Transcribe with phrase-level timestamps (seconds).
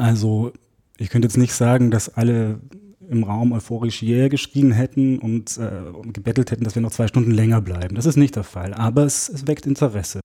[0.00, 0.52] Also
[0.96, 2.58] ich könnte jetzt nicht sagen, dass alle
[3.10, 7.32] im Raum euphorisch yeah geschrien hätten und, äh, gebettelt hätten, dass wir noch zwei Stunden
[7.32, 7.96] länger bleiben.
[7.96, 10.20] Das ist nicht der Fall, aber es, es weckt Interesse.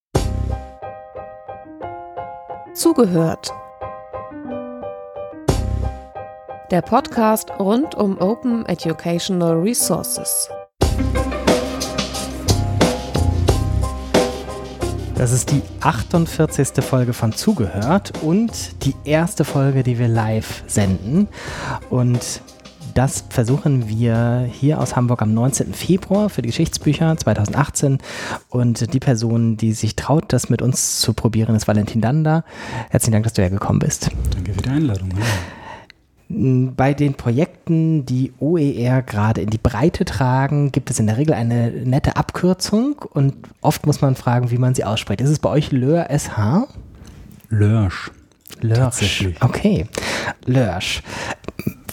[2.73, 3.51] Zugehört.
[6.71, 10.49] Der Podcast rund um Open Educational Resources.
[15.17, 16.83] Das ist die 48.
[16.83, 21.29] Folge von Zugehört und die erste Folge, die wir live senden.
[21.89, 22.41] Und
[22.93, 25.73] das versuchen wir hier aus Hamburg am 19.
[25.73, 27.99] Februar für die Geschichtsbücher 2018.
[28.49, 32.43] Und die Person, die sich traut, das mit uns zu probieren, ist Valentin Danda.
[32.89, 34.11] Herzlichen Dank, dass du hergekommen bist.
[34.31, 35.11] Danke für die Einladung.
[35.11, 35.25] Ja.
[36.27, 41.35] Bei den Projekten, die OER gerade in die Breite tragen, gibt es in der Regel
[41.35, 45.21] eine nette Abkürzung und oft muss man fragen, wie man sie ausspricht.
[45.21, 46.67] Ist es bei euch LÖR SH?
[47.49, 48.11] Lörsch.
[48.61, 49.27] Lörsch.
[49.41, 49.85] Okay.
[50.45, 51.03] Lörsch.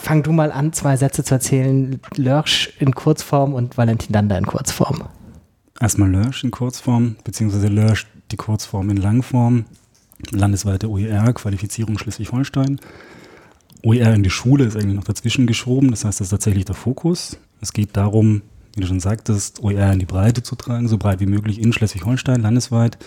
[0.01, 2.01] Fang du mal an, zwei Sätze zu erzählen.
[2.17, 5.05] Lörsch in Kurzform und Valentin Danda in Kurzform.
[5.79, 9.67] Erstmal Lörsch in Kurzform, beziehungsweise Lörsch die Kurzform in Langform.
[10.31, 12.81] Landesweite OER, Qualifizierung Schleswig-Holstein.
[13.83, 15.91] OER in die Schule ist eigentlich noch dazwischen geschoben.
[15.91, 17.39] Das heißt, das ist tatsächlich der Fokus.
[17.61, 18.43] Es geht darum,
[18.75, 21.73] wie du schon sagtest, OER in die Breite zu tragen, so breit wie möglich in
[21.73, 22.99] Schleswig-Holstein, landesweit.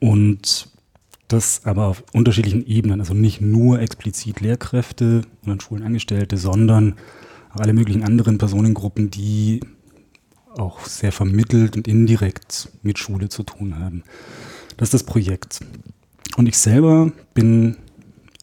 [0.00, 0.68] Und
[1.28, 6.94] das aber auf unterschiedlichen Ebenen, also nicht nur explizit Lehrkräfte und an Schulen Angestellte, sondern
[7.54, 9.60] auch alle möglichen anderen Personengruppen, die
[10.56, 14.02] auch sehr vermittelt und indirekt mit Schule zu tun haben.
[14.76, 15.60] Das ist das Projekt.
[16.36, 17.76] Und ich selber bin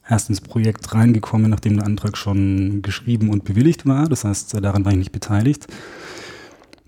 [0.09, 4.07] erst ins Projekt reingekommen, nachdem der Antrag schon geschrieben und bewilligt war.
[4.07, 5.67] Das heißt, daran war ich nicht beteiligt.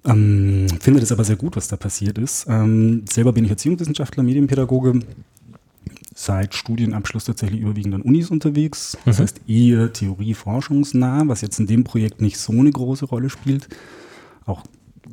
[0.06, 2.48] Ähm, finde das aber sehr gut, was da passiert ist.
[2.50, 5.02] Ähm, selber bin ich Erziehungswissenschaftler, Medienpädagoge,
[6.16, 8.98] seit Studienabschluss tatsächlich überwiegend an Unis unterwegs.
[9.06, 9.24] Das mhm.
[9.24, 13.68] heißt eher Theorie-forschungsnah, was jetzt in dem Projekt nicht so eine große Rolle spielt.
[14.46, 14.64] Auch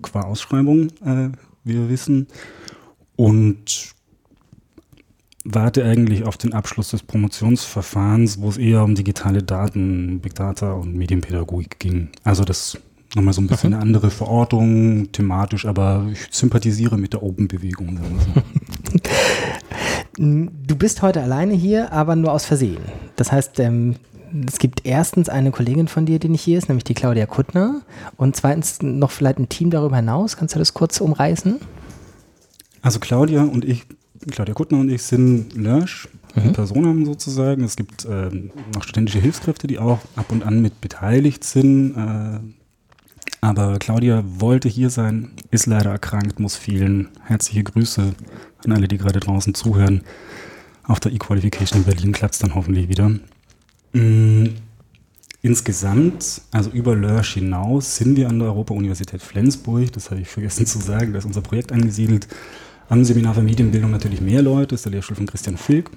[0.03, 1.31] qua Ausschreibung, äh,
[1.65, 2.29] wie wir wissen.
[3.17, 3.96] Und
[5.49, 10.73] warte eigentlich auf den Abschluss des Promotionsverfahrens, wo es eher um digitale Daten, Big Data
[10.73, 12.09] und Medienpädagogik ging.
[12.25, 12.79] Also das
[13.15, 18.01] nochmal so ein bisschen eine andere Verortung, thematisch, aber ich sympathisiere mit der Open-Bewegung.
[20.19, 22.83] du bist heute alleine hier, aber nur aus Versehen.
[23.15, 23.97] Das heißt, ähm,
[24.47, 27.83] es gibt erstens eine Kollegin von dir, die nicht hier ist, nämlich die Claudia Kuttner.
[28.17, 30.37] Und zweitens noch vielleicht ein Team darüber hinaus.
[30.37, 31.61] Kannst du das kurz umreißen?
[32.83, 33.85] Also Claudia und ich
[34.31, 36.53] Claudia Kuttner und ich sind Lörsch, mhm.
[36.53, 37.65] Personen sozusagen.
[37.65, 38.31] Es gibt äh,
[38.75, 41.97] noch studentische Hilfskräfte, die auch ab und an mit beteiligt sind.
[41.97, 42.41] Äh,
[43.41, 47.09] aber Claudia wollte hier sein, ist leider erkrankt, muss fehlen.
[47.25, 48.15] Herzliche Grüße
[48.65, 50.03] an alle, die gerade draußen zuhören.
[50.85, 53.13] Auf der E-Qualification in Berlin klappt es dann hoffentlich wieder.
[53.93, 54.55] Mhm.
[55.43, 60.67] Insgesamt, also über Lörsch hinaus, sind wir an der Europa-Universität Flensburg, das habe ich vergessen
[60.67, 62.27] zu sagen, da ist unser Projekt angesiedelt,
[62.89, 65.91] am Seminar für Medienbildung natürlich mehr Leute, das ist der Lehrstuhl von Christian Filk.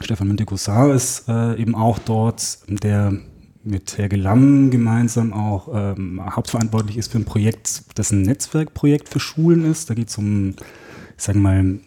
[0.00, 3.12] Stefan Münte-Gussar ist äh, eben auch dort, der
[3.62, 9.20] mit Herr Gelamm gemeinsam auch ähm, hauptverantwortlich ist für ein Projekt, das ein Netzwerkprojekt für
[9.20, 9.88] Schulen ist.
[9.88, 10.50] Da geht es um,
[11.16, 11.78] ich sage mal,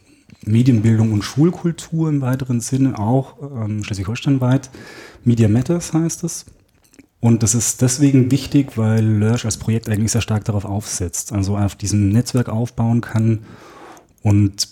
[0.43, 4.69] Medienbildung und Schulkultur im weiteren Sinne, auch ähm, Schleswig-Holstein-weit.
[5.23, 6.45] Media Matters heißt es.
[7.19, 11.57] Und das ist deswegen wichtig, weil Lörsch als Projekt eigentlich sehr stark darauf aufsetzt, also
[11.57, 13.39] auf diesem Netzwerk aufbauen kann
[14.27, 14.67] und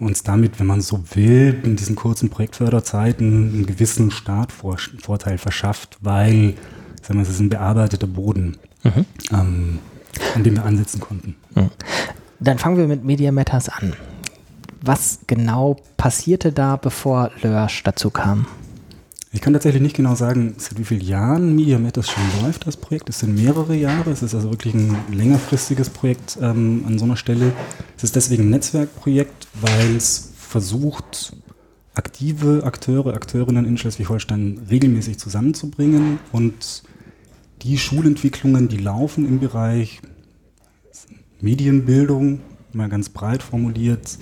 [0.00, 6.54] uns damit, wenn man so will, in diesen kurzen Projektförderzeiten einen gewissen Startvorteil verschafft, weil
[7.00, 9.04] sagen wir, es ist ein bearbeiteter Boden, mhm.
[9.32, 9.78] ähm,
[10.34, 11.36] an dem wir ansetzen konnten.
[11.54, 11.70] Mhm.
[12.40, 13.92] Dann fangen wir mit Media Matters an.
[14.80, 18.46] Was genau passierte da, bevor Lörsch dazu kam?
[19.30, 22.78] Ich kann tatsächlich nicht genau sagen, seit wie vielen Jahren Media Matters schon läuft, das
[22.78, 23.10] Projekt.
[23.10, 24.10] Es sind mehrere Jahre.
[24.10, 27.52] Es ist also wirklich ein längerfristiges Projekt ähm, an so einer Stelle.
[27.98, 31.36] Es ist deswegen ein Netzwerkprojekt, weil es versucht,
[31.94, 36.82] aktive Akteure, Akteurinnen in Schleswig-Holstein regelmäßig zusammenzubringen und
[37.60, 40.00] die Schulentwicklungen, die laufen im Bereich
[41.40, 42.40] Medienbildung,
[42.72, 44.18] mal ganz breit formuliert,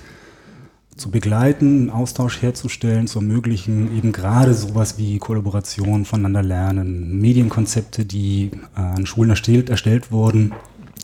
[0.97, 8.05] zu begleiten, einen Austausch herzustellen, zu ermöglichen, eben gerade sowas wie Kollaboration, voneinander lernen, Medienkonzepte,
[8.05, 10.53] die äh, an Schulen erstellt, erstellt wurden.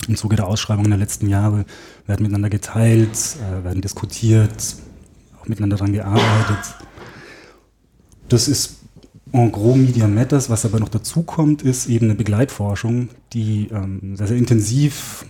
[0.08, 1.66] Im Zuge der Ausschreibungen der letzten Jahre
[2.08, 4.76] werden miteinander geteilt, äh, werden diskutiert,
[5.40, 6.76] auch miteinander daran gearbeitet.
[8.30, 8.80] Das ist
[9.32, 10.50] en gros Media Matters.
[10.50, 15.26] Was aber noch dazu kommt, ist eben eine Begleitforschung, die ähm, sehr, sehr intensiv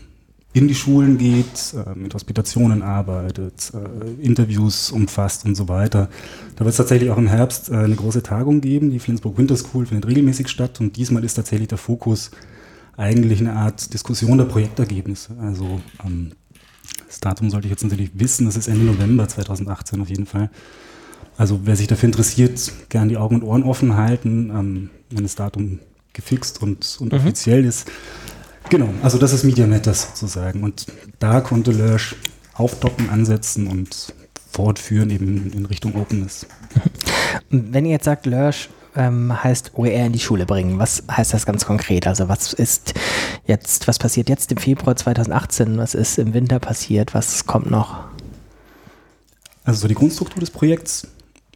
[0.53, 6.09] in die Schulen geht, äh, mit Hospitationen arbeitet, äh, Interviews umfasst und so weiter.
[6.55, 8.91] Da wird es tatsächlich auch im Herbst äh, eine große Tagung geben.
[8.91, 12.29] Die Flensburg Winter School findet regelmäßig statt und diesmal ist tatsächlich der Fokus
[12.95, 15.35] eigentlich eine Art Diskussion der Projektergebnisse.
[15.41, 16.33] Also ähm,
[17.07, 20.51] das Datum sollte ich jetzt natürlich wissen, das ist Ende November 2018 auf jeden Fall.
[21.35, 25.35] Also wer sich dafür interessiert, gern die Augen und Ohren offen halten, ähm, wenn das
[25.35, 25.79] Datum
[26.13, 27.17] gefixt und, und mhm.
[27.17, 27.91] offiziell ist.
[28.69, 30.63] Genau, also das ist Media Matters sozusagen.
[30.63, 30.87] Und
[31.19, 32.15] da konnte Lurch
[32.55, 34.13] aufdocken, ansetzen und
[34.51, 36.45] fortführen eben in Richtung Openness.
[37.49, 41.45] Wenn ihr jetzt sagt, Lurch ähm, heißt OER in die Schule bringen, was heißt das
[41.45, 42.07] ganz konkret?
[42.07, 42.93] Also was ist
[43.45, 45.77] jetzt, was passiert jetzt im Februar 2018?
[45.77, 47.13] Was ist im Winter passiert?
[47.13, 48.05] Was kommt noch?
[49.63, 51.07] Also so die Grundstruktur des Projekts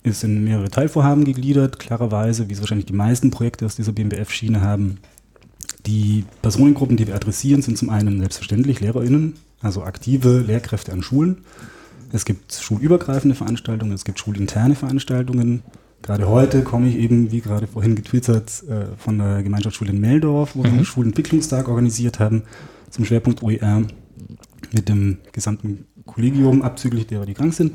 [0.03, 4.61] ist in mehrere Teilvorhaben gegliedert, klarerweise, wie es wahrscheinlich die meisten Projekte aus dieser BMBF-Schiene
[4.61, 4.99] haben.
[5.87, 11.45] Die Personengruppen, die wir adressieren, sind zum einen selbstverständlich LehrerInnen, also aktive Lehrkräfte an Schulen.
[12.11, 15.63] Es gibt schulübergreifende Veranstaltungen, es gibt schulinterne Veranstaltungen.
[16.01, 20.55] Gerade heute komme ich eben, wie gerade vorhin getwittert, äh, von der Gemeinschaftsschule in Meldorf,
[20.55, 20.63] wo mhm.
[20.65, 22.43] wir einen Schulentwicklungstag organisiert haben
[22.89, 23.83] zum Schwerpunkt OER
[24.73, 27.73] mit dem gesamten Kollegium, abzüglich derer, die krank sind.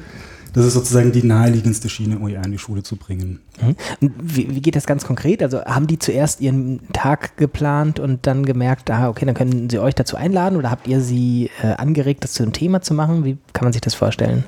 [0.52, 3.40] Das ist sozusagen die naheliegendste Schiene, OER in die Schule zu bringen.
[3.60, 4.12] Mhm.
[4.20, 5.42] Wie, wie, geht das ganz konkret?
[5.42, 9.78] Also haben die zuerst ihren Tag geplant und dann gemerkt, aha, okay, dann können sie
[9.78, 13.24] euch dazu einladen oder habt ihr sie äh, angeregt, das zu einem Thema zu machen?
[13.24, 14.44] Wie kann man sich das vorstellen?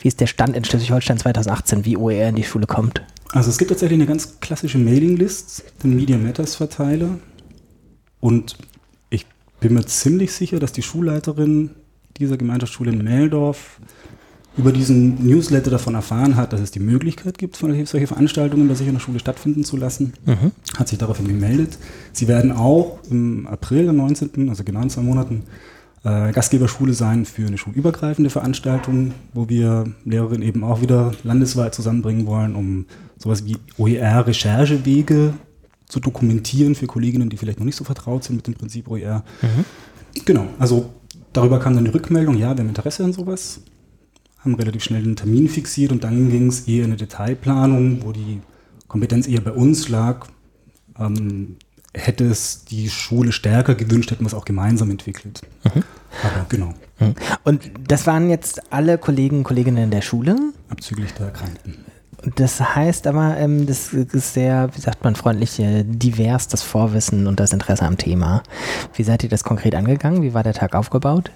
[0.00, 3.02] Wie ist der Stand in Schleswig-Holstein 2018, wie OER in die Schule kommt?
[3.30, 7.18] Also es gibt tatsächlich eine ganz klassische Mailinglist, den Media Matters Verteiler.
[8.20, 8.58] Und
[9.08, 9.26] ich
[9.60, 11.70] bin mir ziemlich sicher, dass die Schulleiterin
[12.18, 13.80] dieser Gemeinschaftsschule in Meldorf
[14.56, 18.86] über diesen Newsletter davon erfahren hat, dass es die Möglichkeit gibt, solche Veranstaltungen bei sich
[18.86, 20.52] in der Schule stattfinden zu lassen, mhm.
[20.76, 21.78] hat sich daraufhin gemeldet.
[22.12, 25.44] Sie werden auch im April, am 19., also genau in zwei Monaten,
[26.04, 32.26] äh, Gastgeberschule sein für eine schulübergreifende Veranstaltung, wo wir Lehrerinnen eben auch wieder landesweit zusammenbringen
[32.26, 35.32] wollen, um sowas wie OER-Recherchewege
[35.86, 39.24] zu dokumentieren für Kolleginnen, die vielleicht noch nicht so vertraut sind mit dem Prinzip OER.
[39.42, 39.64] Mhm.
[40.24, 40.90] Genau, also
[41.32, 43.60] darüber kam dann die Rückmeldung, ja, wir haben Interesse an sowas
[44.44, 48.12] haben relativ schnell einen Termin fixiert und dann ging es eher in eine Detailplanung, wo
[48.12, 48.40] die
[48.88, 50.26] Kompetenz eher bei uns lag.
[50.98, 51.56] Ähm,
[51.94, 55.42] hätte es die Schule stärker gewünscht, hätten wir es auch gemeinsam entwickelt.
[55.64, 55.82] Mhm.
[56.22, 56.74] Aber genau.
[56.98, 57.14] Mhm.
[57.44, 60.36] Und das waren jetzt alle Kollegen und Kolleginnen der Schule?
[60.68, 61.76] Abzüglich der Erkrankten.
[62.36, 67.26] Das heißt aber, ähm, das ist sehr, wie sagt man freundlich, äh, divers, das Vorwissen
[67.26, 68.42] und das Interesse am Thema.
[68.94, 70.22] Wie seid ihr das konkret angegangen?
[70.22, 71.32] Wie war der Tag aufgebaut?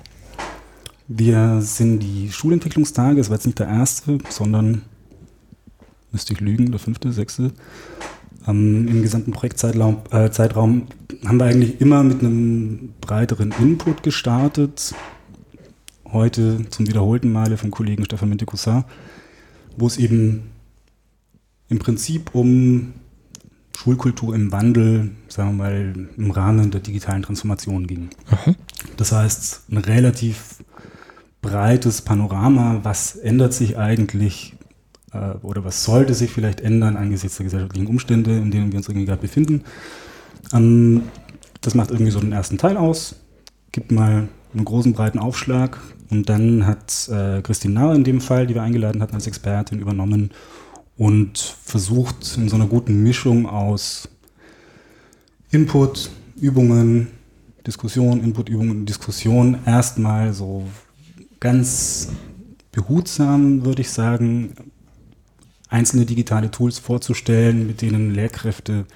[1.09, 4.83] Wir sind die Schulentwicklungstage, es war jetzt nicht der erste, sondern,
[6.11, 7.53] müsste ich lügen, der fünfte, sechste.
[8.47, 10.89] Ähm, Im gesamten Projektzeitraum äh, Zeitraum
[11.25, 14.95] haben wir eigentlich immer mit einem breiteren Input gestartet.
[16.05, 18.85] Heute zum wiederholten Male vom Kollegen Stefan Mentecussar,
[19.77, 20.51] wo es eben
[21.69, 22.95] im Prinzip um
[23.77, 28.11] Schulkultur im Wandel, sagen wir mal, im Rahmen der digitalen Transformation ging.
[28.31, 28.57] Mhm.
[28.97, 30.65] Das heißt, ein relativ
[31.47, 34.55] breites Panorama, was ändert sich eigentlich
[35.13, 38.89] äh, oder was sollte sich vielleicht ändern angesichts der gesellschaftlichen Umstände, in denen wir uns
[38.89, 39.63] irgendwie gerade befinden.
[40.53, 41.03] Ähm,
[41.61, 43.17] das macht irgendwie so den ersten Teil aus,
[43.71, 45.79] gibt mal einen großen, breiten Aufschlag
[46.11, 49.79] und dann hat äh, Christine Nahr in dem Fall, die wir eingeladen hatten als Expertin,
[49.79, 50.31] übernommen
[50.97, 54.09] und versucht in so einer guten Mischung aus
[55.53, 57.09] Input, Übungen,
[57.65, 60.65] Diskussion, Input, Übungen, Diskussion erstmal so
[61.41, 62.09] ganz
[62.73, 64.55] behutsam, würde ich sagen,
[65.69, 68.87] einzelne digitale Tools vorzustellen, mit denen Lehrkräfte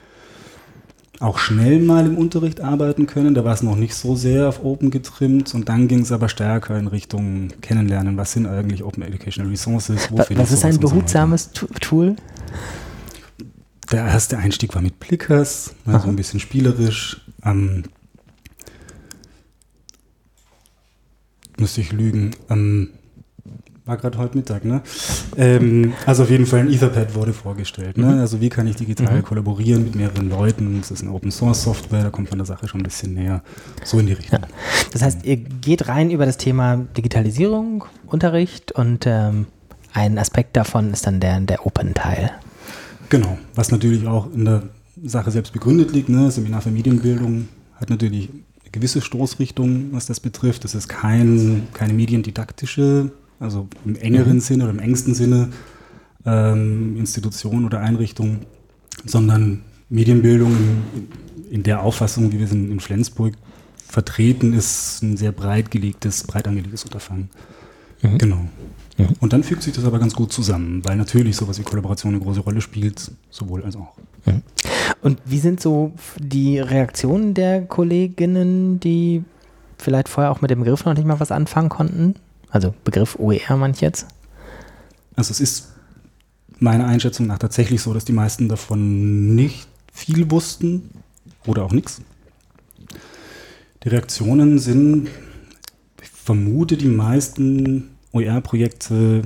[1.21, 3.35] auch schnell mal im Unterricht arbeiten können.
[3.35, 6.31] Da war es noch nicht so sehr auf Open getrimmt und dann ging es aber
[6.31, 8.17] stärker in Richtung Kennenlernen.
[8.17, 10.09] Was sind eigentlich Open Educational Resources?
[10.11, 12.17] was ist ein behutsames so Tool?
[13.93, 17.21] Der erste Einstieg war mit Blickers, also ein bisschen spielerisch.
[17.45, 17.85] Ähm,
[21.61, 22.33] müsste ich lügen.
[22.49, 22.91] Ähm,
[23.87, 24.83] war gerade heute Mittag, ne?
[25.37, 27.99] Ähm, also auf jeden Fall ein Etherpad wurde vorgestellt.
[27.99, 28.07] Ne?
[28.07, 28.21] Mhm.
[28.21, 29.23] Also wie kann ich digital mhm.
[29.23, 30.81] kollaborieren mit mehreren Leuten?
[30.81, 33.43] Das ist eine Open Source Software, da kommt man der Sache schon ein bisschen näher.
[33.85, 34.41] So in die Richtung.
[34.41, 34.49] Ja.
[34.93, 39.47] Das heißt, ihr geht rein über das Thema Digitalisierung, Unterricht und ähm,
[39.93, 42.31] ein Aspekt davon ist dann der, der Open-Teil.
[43.09, 44.63] Genau, was natürlich auch in der
[45.03, 46.09] Sache selbst begründet liegt.
[46.09, 46.31] Ne?
[46.31, 48.29] Seminar für Medienbildung hat natürlich
[48.73, 50.65] gewisse Stoßrichtung, was das betrifft.
[50.65, 54.41] Das ist kein, keine mediendidaktische, also im engeren mhm.
[54.41, 55.51] Sinne oder im engsten Sinne
[56.25, 58.41] ähm, Institution oder Einrichtung,
[59.05, 61.09] sondern Medienbildung in,
[61.51, 63.35] in, der Auffassung, wie wir es in, in Flensburg
[63.91, 67.29] vertreten ist ein sehr breit gelegtes, breit angelegtes Unterfangen.
[68.03, 68.19] Mhm.
[68.19, 68.49] Genau.
[69.01, 69.17] Mhm.
[69.21, 72.23] Und dann fügt sich das aber ganz gut zusammen, weil natürlich sowas wie Kollaboration eine
[72.23, 73.97] große Rolle spielt, sowohl als auch.
[74.27, 74.43] Mhm.
[75.03, 79.25] Und wie sind so die Reaktionen der Kolleginnen, die
[79.79, 82.15] vielleicht vorher auch mit dem Begriff noch nicht mal was anfangen konnten?
[82.51, 84.07] Also Begriff OER manch jetzt?
[85.17, 85.69] Also es ist
[86.59, 90.91] meiner Einschätzung nach tatsächlich so, dass die meisten davon nicht viel wussten
[91.47, 92.03] oder auch nichts.
[93.83, 95.09] Die Reaktionen sind,
[96.03, 99.23] ich vermute, die meisten OER-Projekte,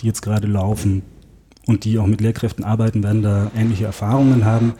[0.00, 1.02] die jetzt gerade laufen
[1.66, 4.74] und die auch mit Lehrkräften arbeiten, werden da ähnliche Erfahrungen haben.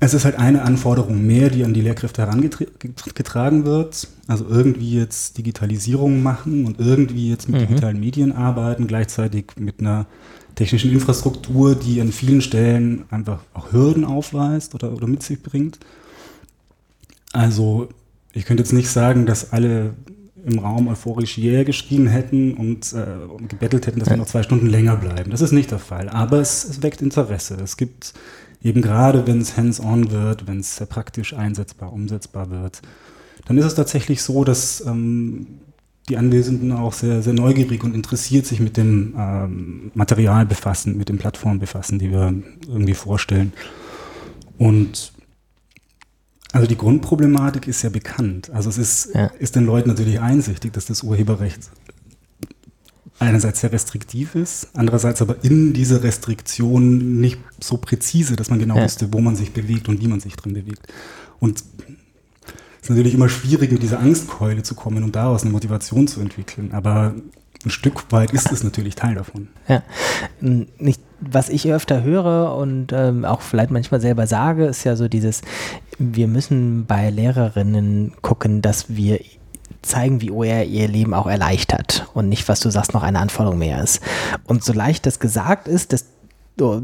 [0.00, 4.08] Es ist halt eine Anforderung mehr, die an die Lehrkräfte herangetragen wird.
[4.26, 7.66] Also irgendwie jetzt Digitalisierung machen und irgendwie jetzt mit mhm.
[7.68, 10.06] digitalen Medien arbeiten, gleichzeitig mit einer
[10.56, 15.78] technischen Infrastruktur, die an vielen Stellen einfach auch Hürden aufweist oder, oder mit sich bringt.
[17.32, 17.88] Also
[18.32, 19.94] ich könnte jetzt nicht sagen, dass alle
[20.46, 23.06] im Raum euphorisch Yeah geschrien hätten und, äh,
[23.48, 25.30] gebettelt hätten, dass wir noch zwei Stunden länger bleiben.
[25.30, 26.08] Das ist nicht der Fall.
[26.08, 27.56] Aber es, es weckt Interesse.
[27.62, 28.12] Es gibt
[28.62, 32.82] eben gerade, wenn es hands-on wird, wenn es sehr praktisch einsetzbar, umsetzbar wird,
[33.46, 35.46] dann ist es tatsächlich so, dass ähm,
[36.08, 41.08] die Anwesenden auch sehr, sehr neugierig und interessiert sich mit dem ähm, Material befassen, mit
[41.08, 42.34] den Plattformen befassen, die wir
[42.68, 43.52] irgendwie vorstellen.
[44.58, 45.13] Und
[46.54, 48.50] also die Grundproblematik ist ja bekannt.
[48.50, 49.26] Also es ist, ja.
[49.40, 51.68] ist den Leuten natürlich einsichtig, dass das Urheberrecht
[53.18, 58.76] einerseits sehr restriktiv ist, andererseits aber in dieser Restriktion nicht so präzise, dass man genau
[58.76, 58.84] ja.
[58.84, 60.86] wüsste, wo man sich bewegt und wie man sich drin bewegt.
[61.40, 61.64] Und
[62.80, 66.20] es ist natürlich immer schwierig, mit dieser Angstkeule zu kommen und daraus eine Motivation zu
[66.20, 66.70] entwickeln.
[66.72, 67.14] Aber
[67.64, 69.48] ein Stück weit ist es natürlich Teil davon.
[69.66, 69.82] Ja,
[70.40, 75.08] nicht, was ich öfter höre und ähm, auch vielleicht manchmal selber sage, ist ja so
[75.08, 75.42] dieses,
[75.98, 79.20] wir müssen bei Lehrerinnen gucken, dass wir
[79.82, 83.58] zeigen, wie OER ihr Leben auch erleichtert und nicht, was du sagst, noch eine Anforderung
[83.58, 84.00] mehr ist.
[84.44, 86.06] Und so leicht das gesagt ist, das,
[86.60, 86.80] oh,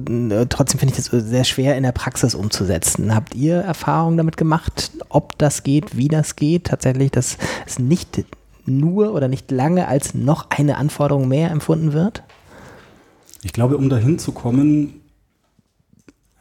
[0.49, 3.15] trotzdem finde ich das sehr schwer in der Praxis umzusetzen.
[3.15, 6.65] Habt ihr Erfahrungen damit gemacht, ob das geht, wie das geht?
[6.65, 8.25] Tatsächlich, dass es nicht
[8.67, 12.23] nur oder nicht lange als noch eine Anforderung mehr empfunden wird?
[13.43, 15.01] Ich glaube, um dahin zu kommen,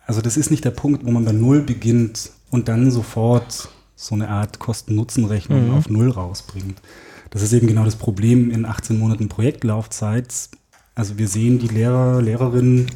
[0.05, 4.15] also das ist nicht der Punkt, wo man bei Null beginnt und dann sofort so
[4.15, 5.73] eine Art Kosten-Nutzen-Rechnung mhm.
[5.75, 6.81] auf Null rausbringt.
[7.29, 10.49] Das ist eben genau das Problem in 18 Monaten Projektlaufzeit.
[10.95, 12.87] Also wir sehen die Lehrer, Lehrerinnen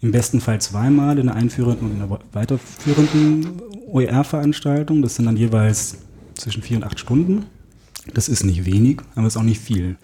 [0.00, 5.02] im besten Fall zweimal in der einführenden und in der weiterführenden OER-Veranstaltung.
[5.02, 5.98] Das sind dann jeweils
[6.34, 7.46] zwischen vier und acht Stunden.
[8.14, 9.96] Das ist nicht wenig, aber es ist auch nicht viel.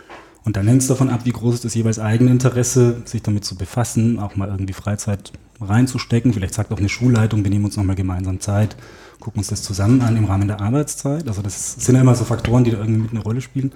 [0.45, 3.45] Und dann hängt es davon ab, wie groß ist das jeweils eigene Interesse, sich damit
[3.45, 6.33] zu befassen, auch mal irgendwie Freizeit reinzustecken.
[6.33, 8.77] Vielleicht sagt auch eine Schulleitung, wir nehmen uns nochmal gemeinsam Zeit,
[9.21, 11.29] gucken uns das zusammen an im Rahmen der Arbeitszeit.
[11.29, 13.73] Also das sind ja immer so Faktoren, die da irgendwie mit eine Rolle spielen.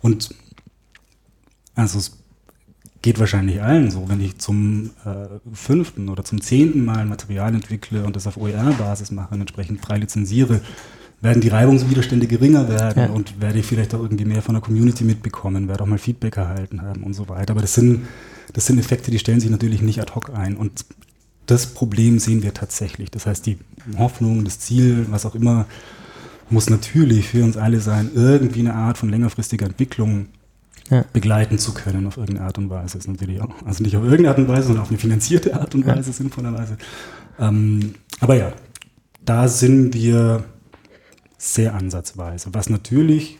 [0.00, 0.34] Und
[1.74, 2.18] also es
[3.02, 8.04] geht wahrscheinlich allen so, wenn ich zum äh, fünften oder zum zehnten Mal Material entwickle
[8.04, 10.62] und das auf OER-Basis mache und entsprechend frei lizenziere,
[11.20, 13.10] werden die Reibungswiderstände geringer werden ja.
[13.10, 16.36] und werde ich vielleicht auch irgendwie mehr von der Community mitbekommen, werde auch mal Feedback
[16.36, 17.52] erhalten haben und so weiter.
[17.52, 18.06] Aber das sind,
[18.52, 20.56] das sind Effekte, die stellen sich natürlich nicht ad hoc ein.
[20.56, 20.84] Und
[21.46, 23.10] das Problem sehen wir tatsächlich.
[23.10, 23.58] Das heißt, die
[23.96, 25.66] Hoffnung, das Ziel, was auch immer,
[26.50, 30.26] muss natürlich für uns alle sein, irgendwie eine Art von längerfristiger Entwicklung
[30.90, 31.04] ja.
[31.12, 32.98] begleiten zu können auf irgendeine Art und Weise.
[32.98, 35.58] Das ist natürlich auch, also nicht auf irgendeine Art und Weise, sondern auf eine finanzierte
[35.58, 36.12] Art und Weise, ja.
[36.12, 36.78] sinnvollerweise.
[37.38, 38.52] Ähm, aber ja,
[39.24, 40.44] da sind wir
[41.38, 42.52] sehr ansatzweise.
[42.52, 43.38] Was natürlich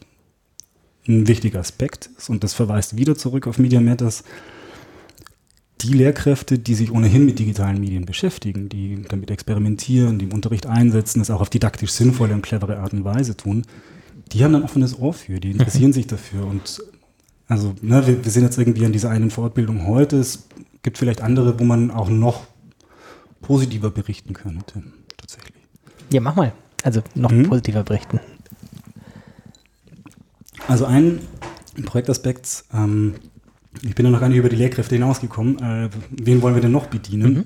[1.07, 4.25] ein wichtiger Aspekt ist, und das verweist wieder zurück auf Media Matters,
[5.81, 10.67] die Lehrkräfte, die sich ohnehin mit digitalen Medien beschäftigen, die damit experimentieren, die im Unterricht
[10.67, 13.64] einsetzen, das auch auf didaktisch sinnvolle und clevere Art und Weise tun,
[14.33, 16.47] die haben dann offenes Ohr für, die interessieren sich dafür.
[16.47, 16.83] Und
[17.47, 20.19] also, ne, wir, wir sind jetzt irgendwie an dieser einen Fortbildung heute.
[20.19, 20.49] Es
[20.83, 22.47] gibt vielleicht andere, wo man auch noch
[23.40, 24.83] positiver berichten könnte,
[25.17, 25.62] tatsächlich.
[26.12, 26.52] Ja, mach mal.
[26.85, 27.45] Also noch mhm.
[27.45, 28.21] positiver berichten.
[30.69, 31.21] Also ein
[31.85, 33.15] Projektaspekt, ähm,
[33.83, 35.59] ich bin ja noch gar nicht über die Lehrkräfte hinausgekommen.
[35.59, 37.35] Äh, wen wollen wir denn noch bedienen?
[37.35, 37.45] Mhm.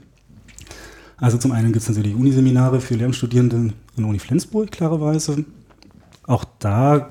[1.17, 5.45] Also zum einen gibt es natürlich Uniseminare für Lehramtsstudierende an Uni Flensburg, klarerweise.
[6.27, 7.11] Auch da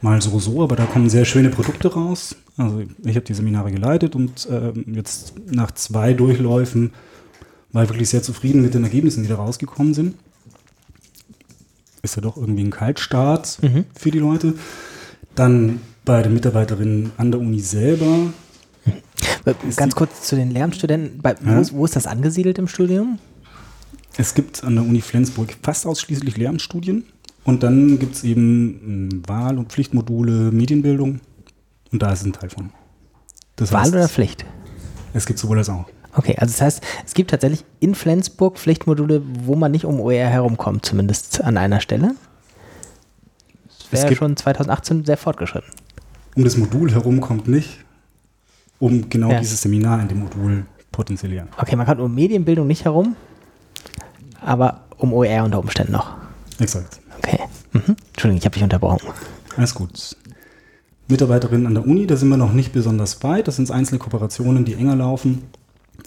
[0.00, 2.36] mal so so, aber da kommen sehr schöne Produkte raus.
[2.56, 6.92] Also ich habe die Seminare geleitet und äh, jetzt nach zwei Durchläufen
[7.72, 10.14] war ich wirklich sehr zufrieden mit den Ergebnissen, die da rausgekommen sind
[12.06, 13.84] ist ja doch irgendwie ein Kaltstart mhm.
[13.94, 14.54] für die Leute.
[15.34, 18.32] Dann bei den Mitarbeiterinnen an der Uni selber.
[19.76, 21.20] Ganz kurz zu den Lehramtsstudenten.
[21.20, 21.36] Bei, ja?
[21.44, 23.18] wo, ist, wo, ist, das angesiedelt im Studium?
[24.16, 27.04] Es gibt an der Uni Flensburg fast ausschließlich Lehramtsstudien.
[27.44, 31.20] Und dann gibt es eben ähm, Wahl- und Pflichtmodule, Medienbildung.
[31.92, 32.70] Und da ist es ein Teil von.
[33.56, 34.44] Das Wahl heißt, oder Pflicht?
[35.12, 35.86] Es gibt sowohl als auch.
[36.16, 40.28] Okay, also das heißt, es gibt tatsächlich in Flensburg Pflichtmodule, wo man nicht um OER
[40.28, 42.14] herumkommt, zumindest an einer Stelle.
[43.90, 45.70] Das wäre schon 2018 sehr fortgeschritten.
[46.34, 47.84] Um das Modul herum kommt nicht,
[48.78, 49.40] um genau ja.
[49.40, 51.48] dieses Seminar in dem Modul potenzieren.
[51.58, 53.14] Okay, man kommt um Medienbildung nicht herum,
[54.40, 56.14] aber um OER unter Umständen noch.
[56.58, 57.00] Exakt.
[57.18, 57.40] Okay.
[57.72, 57.96] Mhm.
[58.08, 59.06] Entschuldigung, ich habe dich unterbrochen.
[59.56, 60.16] Alles gut.
[61.08, 63.48] Mitarbeiterinnen an der Uni, da sind wir noch nicht besonders weit.
[63.48, 65.42] Das sind einzelne Kooperationen, die enger laufen,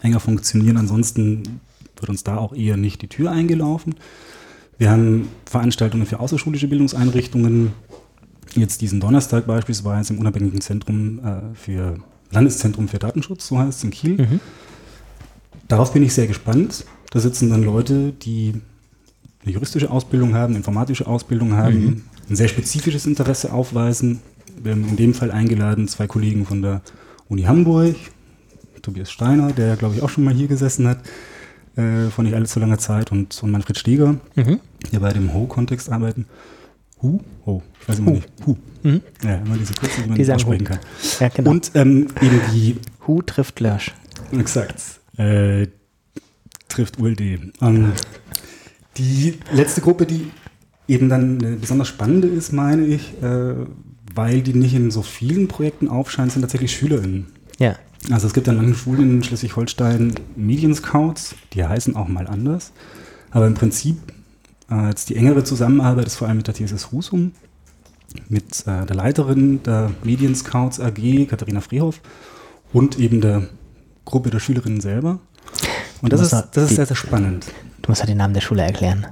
[0.02, 0.78] enger funktionieren.
[0.78, 1.60] Ansonsten
[1.98, 3.96] wird uns da auch eher nicht die Tür eingelaufen.
[4.78, 7.74] Wir haben Veranstaltungen für außerschulische Bildungseinrichtungen.
[8.56, 11.98] Jetzt diesen Donnerstag beispielsweise im unabhängigen Zentrum äh, für
[12.32, 14.18] Landeszentrum für Datenschutz, so heißt es in Kiel.
[14.18, 14.40] Mhm.
[15.68, 16.86] Darauf bin ich sehr gespannt.
[17.12, 18.54] Da sitzen dann Leute, die
[19.44, 22.02] eine juristische Ausbildung haben, informatische Ausbildung haben, mhm.
[22.30, 24.22] ein sehr spezifisches Interesse aufweisen.
[24.62, 26.82] Wir haben in dem Fall eingeladen zwei Kollegen von der
[27.28, 27.96] Uni Hamburg,
[28.90, 31.00] Tobias Steiner, der glaube ich auch schon mal hier gesessen hat,
[31.76, 34.60] äh, vor nicht allzu langer Zeit, und, und Manfred Steger, mhm.
[34.92, 36.26] der bei dem Ho-Kontext arbeiten.
[37.02, 37.22] Hu?
[37.46, 38.16] Ho, ich weiß immer Hu.
[38.16, 38.30] nicht.
[38.46, 38.58] Hu.
[38.84, 39.02] Mhm.
[39.24, 40.80] Ja, immer diese Kürze, die man nicht aussprechen kann.
[41.20, 41.52] Ja, genau.
[41.52, 42.78] Und ähm, eben die.
[43.08, 43.94] Hu trifft Lösch.
[44.32, 44.82] Exakt.
[45.18, 45.68] Äh,
[46.68, 47.22] trifft ULD.
[47.62, 47.94] Ähm,
[48.98, 50.32] die letzte Gruppe, die
[50.88, 53.54] eben dann eine besonders spannende ist, meine ich, äh,
[54.14, 57.28] weil die nicht in so vielen Projekten aufscheinen, sind tatsächlich SchülerInnen.
[57.60, 57.76] Ja.
[58.12, 62.72] Also es gibt an manchen Schulen in Schleswig-Holstein Medienscouts, die heißen auch mal anders.
[63.32, 63.98] Aber im Prinzip
[64.72, 67.34] äh, jetzt die engere Zusammenarbeit ist vor allem mit der TSS Husum,
[68.28, 72.02] mit äh, der Leiterin der Medienscouts AG, Katharina Frehoff,
[72.74, 73.48] und eben der
[74.06, 75.20] Gruppe der Schülerinnen selber.
[76.02, 77.48] Und das ist, das ist sehr, sehr spannend.
[77.82, 79.08] Du musst ja den Namen der Schule erklären.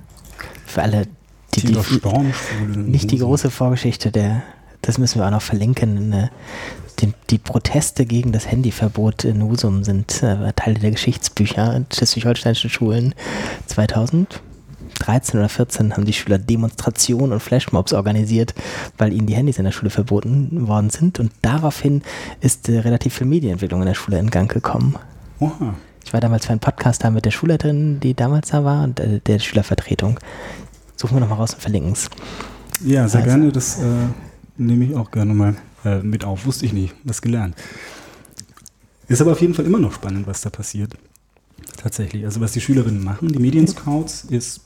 [0.65, 1.07] Für alle,
[1.55, 4.43] die, die, die nicht die große Vorgeschichte der,
[4.87, 6.13] das müssen wir auch noch verlinken.
[6.13, 6.29] Äh,
[6.99, 13.13] die, die, Proteste gegen das Handyverbot in Husum sind äh, Teile der Geschichtsbücher schleswig-holsteinischen Schulen
[13.67, 14.41] 2000.
[14.99, 18.55] 13 oder 14 haben die Schüler Demonstrationen und Flashmobs organisiert,
[18.97, 21.19] weil ihnen die Handys in der Schule verboten worden sind.
[21.19, 22.01] Und daraufhin
[22.39, 24.95] ist äh, relativ viel Medienentwicklung in der Schule in Gang gekommen.
[25.39, 25.75] Oha.
[26.03, 28.99] Ich war damals für einen Podcast da mit der Schulleiterin, die damals da war, und
[29.01, 30.19] äh, der Schülervertretung.
[30.95, 32.09] Suchen wir nochmal raus und verlinken es.
[32.83, 33.29] Ja, sehr also.
[33.35, 33.51] gerne.
[33.51, 33.83] Das äh,
[34.57, 36.45] nehme ich auch gerne mal äh, mit auf.
[36.45, 36.93] Wusste ich nicht.
[37.03, 37.55] Was gelernt.
[39.07, 40.93] Ist aber auf jeden Fall immer noch spannend, was da passiert.
[41.77, 42.25] Tatsächlich.
[42.25, 44.61] Also was die Schülerinnen machen, die Medienscouts, ist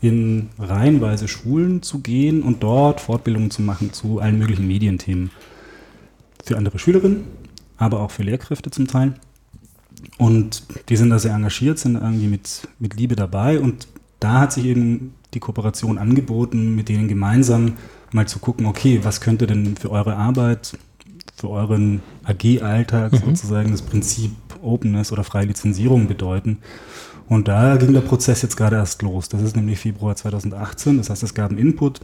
[0.00, 5.30] in reihenweise Schulen zu gehen und dort Fortbildungen zu machen zu allen möglichen Medienthemen.
[6.44, 7.24] Für andere Schülerinnen,
[7.78, 9.14] aber auch für Lehrkräfte zum Teil.
[10.18, 13.58] Und die sind da sehr engagiert, sind irgendwie mit, mit Liebe dabei.
[13.58, 13.88] Und
[14.20, 17.72] da hat sich eben die Kooperation angeboten, mit denen gemeinsam
[18.14, 20.78] mal zu gucken, okay, was könnte denn für eure Arbeit,
[21.36, 23.18] für euren AG-Alltag mhm.
[23.18, 24.30] sozusagen das Prinzip
[24.62, 26.58] Openness oder freie Lizenzierung bedeuten.
[27.28, 29.28] Und da ging der Prozess jetzt gerade erst los.
[29.28, 30.98] Das ist nämlich Februar 2018.
[30.98, 32.00] Das heißt, es gab einen Input,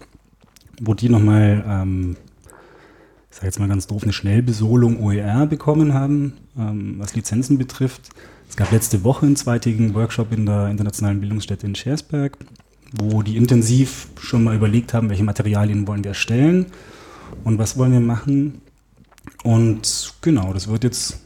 [0.80, 2.16] wo die nochmal, ähm,
[3.30, 8.10] ich sage jetzt mal ganz doof, eine Schnellbesolung OER bekommen haben, ähm, was Lizenzen betrifft.
[8.48, 12.36] Es gab letzte Woche einen zweitägigen Workshop in der Internationalen Bildungsstätte in Schersberg,
[12.92, 16.66] wo die intensiv schon mal überlegt haben, welche Materialien wollen wir erstellen
[17.44, 18.60] und was wollen wir machen.
[19.42, 21.20] Und genau, das wird jetzt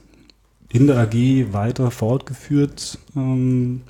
[0.68, 3.82] in der AG weiter fortgeführt ähm,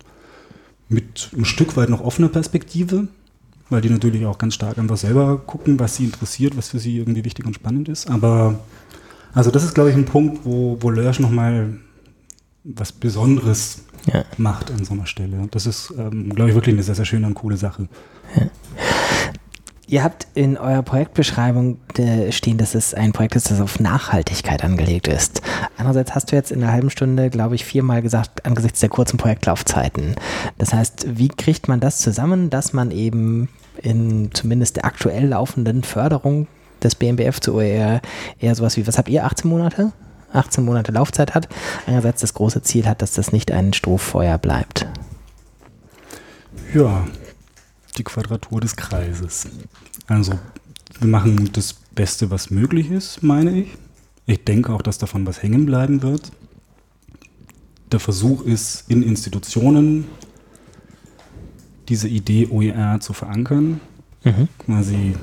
[0.88, 3.08] mit ein Stück weit noch offener Perspektive,
[3.70, 6.98] weil die natürlich auch ganz stark einfach selber gucken, was sie interessiert, was für sie
[6.98, 8.08] irgendwie wichtig und spannend ist.
[8.10, 8.60] Aber
[9.32, 11.78] also das ist, glaube ich, ein Punkt, wo, wo Lörsch nochmal
[12.64, 14.24] was Besonderes ja.
[14.38, 15.46] macht an so einer Stelle.
[15.50, 17.88] Das ist, ähm, glaube ich, wirklich eine sehr, sehr schöne und coole Sache.
[18.37, 18.46] Ja.
[19.87, 24.64] Ihr habt in eurer Projektbeschreibung äh, stehen, dass es ein Projekt ist, das auf Nachhaltigkeit
[24.64, 25.42] angelegt ist.
[25.77, 29.18] Andererseits hast du jetzt in einer halben Stunde, glaube ich, viermal gesagt, angesichts der kurzen
[29.18, 30.14] Projektlaufzeiten.
[30.57, 33.50] Das heißt, wie kriegt man das zusammen, dass man eben
[33.83, 36.46] in zumindest der aktuell laufenden Förderung
[36.83, 38.00] des BMBF zu OER
[38.40, 39.92] eher sowas wie, was habt ihr, 18 Monate?
[40.35, 41.49] 18 Monate Laufzeit hat,
[41.87, 44.87] einerseits das große Ziel hat, dass das nicht ein Strohfeuer bleibt.
[46.75, 47.07] Ja,
[47.97, 49.47] die Quadratur des Kreises.
[50.07, 50.38] Also
[51.01, 53.68] wir machen das Beste, was möglich ist, meine ich.
[54.27, 56.33] Ich denke auch, dass davon was hängen bleiben wird.
[57.92, 60.07] Der Versuch ist, in Institutionen
[61.88, 63.81] diese Idee OER zu verankern,
[64.25, 64.49] mhm.
[64.59, 65.14] quasi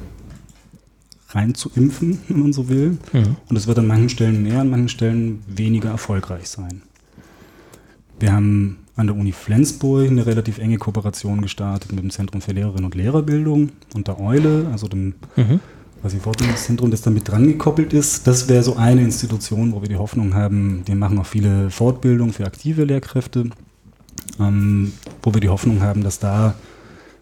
[1.36, 2.98] reinzuimpfen, wenn man so will.
[3.14, 3.36] Mhm.
[3.50, 6.82] Und es wird an manchen Stellen mehr, an manchen Stellen weniger erfolgreich sein.
[8.20, 12.52] Wir haben an der Uni Flensburg eine relativ enge Kooperation gestartet mit dem Zentrum für
[12.52, 15.60] Lehrerinnen und Lehrerbildung und der Eule, also dem mhm.
[16.02, 18.28] quasi Fortbildungszentrum, das damit dran gekoppelt ist.
[18.28, 22.34] Das wäre so eine Institution, wo wir die Hoffnung haben, wir machen auch viele Fortbildungen
[22.34, 23.50] für aktive Lehrkräfte,
[24.40, 26.54] ähm, wo wir die Hoffnung haben, dass da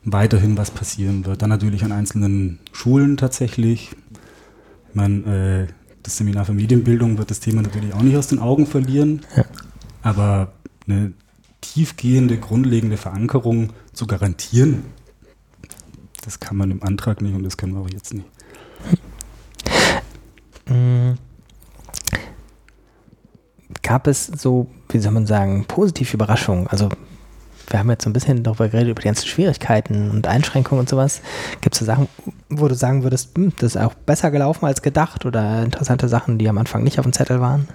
[0.04, 1.42] weiterhin was passieren wird.
[1.42, 3.92] Dann natürlich an einzelnen Schulen tatsächlich.
[4.90, 8.40] Ich meine, äh, das Seminar für Medienbildung wird das Thema natürlich auch nicht aus den
[8.40, 9.22] Augen verlieren.
[9.36, 9.46] Ja.
[10.02, 10.54] Aber
[10.88, 11.14] eine
[11.62, 14.86] tiefgehende, grundlegende Verankerung zu garantieren,
[16.24, 18.28] das kann man im Antrag nicht und das können wir auch jetzt nicht.
[20.68, 21.14] Mm.
[23.82, 26.68] Gab es so, wie soll man sagen, positive Überraschungen?
[26.68, 26.90] Also
[27.70, 30.90] wir haben jetzt so ein bisschen darüber geredet, über die ganzen Schwierigkeiten und Einschränkungen und
[30.90, 31.22] sowas.
[31.62, 32.08] Gibt es so Sachen,
[32.50, 36.38] wo du sagen würdest, hm, das ist auch besser gelaufen als gedacht oder interessante Sachen,
[36.38, 37.68] die am Anfang nicht auf dem Zettel waren?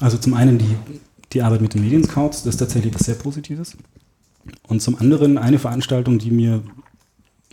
[0.00, 0.76] Also zum einen die,
[1.32, 3.76] die Arbeit mit den Medienscouts, das ist tatsächlich was sehr Positives.
[4.66, 6.62] Und zum anderen eine Veranstaltung, die mir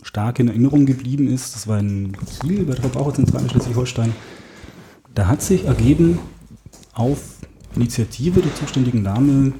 [0.02, 4.12] stark in Erinnerung geblieben ist, das war in Kiel bei der Verbraucherzentrale Schleswig-Holstein.
[5.14, 6.18] Da hat sich ergeben,
[6.94, 7.18] auf
[7.74, 9.52] Initiative der zuständigen Dame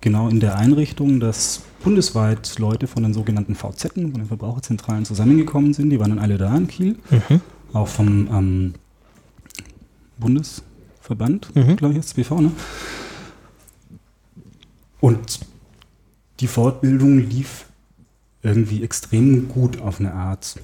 [0.00, 5.72] genau in der Einrichtung, dass bundesweit Leute von den sogenannten VZ, von den Verbraucherzentralen zusammengekommen
[5.72, 5.90] sind.
[5.90, 7.40] Die waren dann alle da in Kiel, mhm.
[7.72, 8.74] auch vom ähm,
[10.18, 11.76] Bundesverband, mhm.
[11.76, 12.40] glaube ich, jetzt BV.
[12.40, 12.52] Ne?
[15.00, 15.40] Und
[16.40, 17.66] die Fortbildung lief
[18.42, 20.56] irgendwie extrem gut auf eine Art.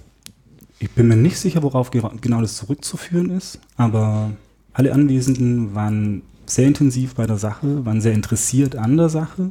[0.79, 4.33] Ich bin mir nicht sicher, worauf genau das zurückzuführen ist, aber
[4.73, 9.51] alle Anwesenden waren sehr intensiv bei der Sache, waren sehr interessiert an der Sache.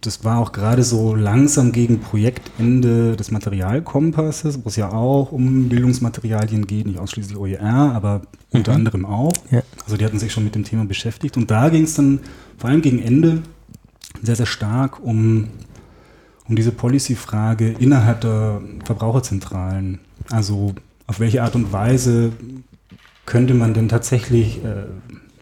[0.00, 5.68] Das war auch gerade so langsam gegen Projektende des Materialkompasses, wo es ja auch um
[5.68, 8.78] Bildungsmaterialien geht, nicht ausschließlich OER, aber unter mhm.
[8.78, 9.32] anderem auch.
[9.50, 9.62] Ja.
[9.84, 11.36] Also die hatten sich schon mit dem Thema beschäftigt.
[11.36, 12.20] Und da ging es dann
[12.56, 13.42] vor allem gegen Ende
[14.22, 15.48] sehr, sehr stark um,
[16.48, 19.98] um diese Policy-Frage innerhalb der Verbraucherzentralen.
[20.30, 20.74] Also
[21.06, 22.32] auf welche Art und Weise
[23.26, 24.86] könnte man denn tatsächlich äh,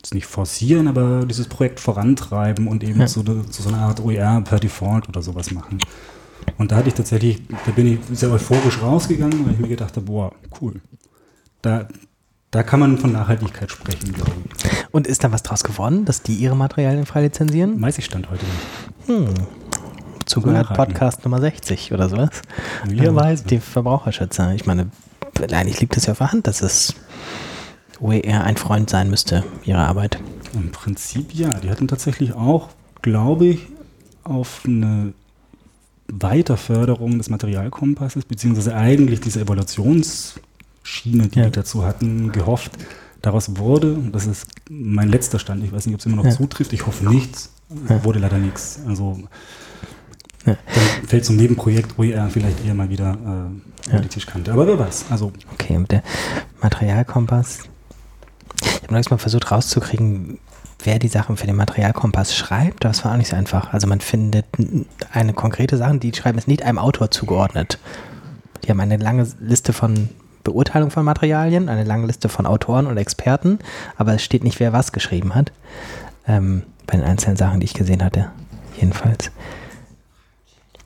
[0.09, 3.07] jetzt nicht forcieren, aber dieses Projekt vorantreiben und eben ja.
[3.07, 5.79] zu, zu, so einer Art OER per Default oder sowas machen.
[6.57, 9.97] Und da hatte ich tatsächlich, da bin ich sehr euphorisch rausgegangen, weil ich mir gedacht
[9.97, 10.81] habe, boah, cool.
[11.61, 11.89] Da,
[12.51, 14.87] da kann man von Nachhaltigkeit sprechen, glaube ich.
[14.93, 17.81] Und ist da was draus geworden, dass die ihre Materialien frei lizenzieren?
[17.83, 19.09] Weiß ich stand heute nicht.
[19.09, 19.35] Hm.
[20.25, 22.31] Zugehört Podcast Nummer 60 oder sowas.
[22.87, 23.45] Möglicherweise.
[23.45, 24.55] Die Verbraucherschützer.
[24.55, 24.91] Ich meine,
[25.53, 26.95] eigentlich liegt es ja auf der Hand, dass es
[28.01, 30.19] OER ein Freund sein müsste, ihre Arbeit.
[30.55, 31.55] Im Prinzip ja.
[31.61, 32.69] Die hatten tatsächlich auch,
[33.03, 33.67] glaube ich,
[34.25, 35.13] auf eine
[36.09, 41.45] Weiterförderung des Materialkompasses, beziehungsweise eigentlich diese Evaluationsschiene, die ja.
[41.47, 42.73] die dazu hatten, gehofft.
[43.21, 46.31] Daraus wurde, das ist mein letzter Stand, ich weiß nicht, ob es immer noch ja.
[46.31, 47.53] zutrifft, ich hoffe nichts,
[47.89, 48.05] ja.
[48.05, 48.81] wurde leider nichts.
[48.87, 49.19] Also
[50.47, 50.57] ja.
[50.75, 53.51] dann fällt zum Nebenprojekt OER vielleicht eher mal wieder
[53.89, 54.01] äh, ja.
[54.01, 54.53] die Tischkante.
[54.53, 55.07] Aber wer weiß.
[55.11, 55.33] Also.
[55.53, 56.03] Okay, und der
[56.63, 57.65] Materialkompass,
[58.61, 60.39] ich habe noch mal versucht rauszukriegen,
[60.83, 62.85] wer die Sachen für den Materialkompass schreibt.
[62.85, 63.73] Das war auch nicht so einfach.
[63.73, 64.47] Also man findet
[65.13, 67.79] eine konkrete Sache, die schreiben ist nicht einem Autor zugeordnet.
[68.65, 70.09] Die haben eine lange Liste von
[70.45, 73.59] Beurteilung von Materialien, eine lange Liste von Autoren und Experten,
[73.97, 75.53] aber es steht nicht, wer was geschrieben hat.
[76.27, 78.31] Ähm, bei den einzelnen Sachen, die ich gesehen hatte.
[78.81, 79.31] Jedenfalls.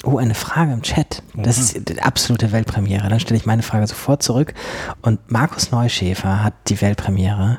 [0.05, 1.23] Oh, eine Frage im Chat.
[1.35, 3.09] Das ist die absolute Weltpremiere.
[3.09, 4.53] Dann stelle ich meine Frage sofort zurück.
[5.01, 7.59] Und Markus Neuschäfer hat die Weltpremiere.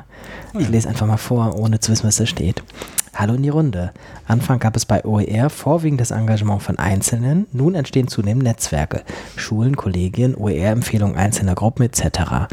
[0.58, 2.62] Ich lese einfach mal vor, ohne zu wissen, was da steht.
[3.14, 3.92] Hallo in die Runde.
[4.26, 7.46] Anfang gab es bei OER vorwiegend das Engagement von Einzelnen.
[7.52, 9.04] Nun entstehen zunehmend Netzwerke,
[9.36, 12.48] Schulen, Kollegien, OER-Empfehlungen einzelner Gruppen etc.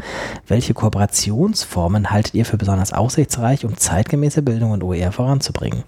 [0.46, 5.82] Welche Kooperationsformen haltet ihr für besonders aussichtsreich, um zeitgemäße Bildung und OER voranzubringen?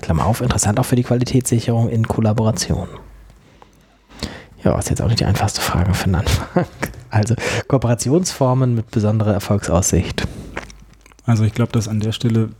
[0.00, 2.88] Klammer auf, interessant auch für die Qualitätssicherung in Kollaboration.
[4.64, 6.66] Ja, ist jetzt auch nicht die einfachste Frage für den Anfang.
[7.12, 7.34] Also
[7.66, 10.28] Kooperationsformen mit besonderer Erfolgsaussicht.
[11.24, 12.50] Also ich glaube, dass an der Stelle